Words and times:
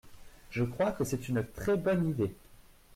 Je 0.49 0.63
crois 0.63 0.93
que 0.93 1.03
c’est 1.03 1.29
une 1.29 1.45
très 1.53 1.77
bonne 1.77 2.07
idée! 2.09 2.33